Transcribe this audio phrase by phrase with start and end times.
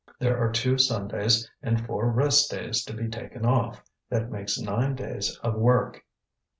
[0.17, 4.95] "There are two Sundays and four rest days to be taken off; that makes nine
[4.95, 6.03] days of work."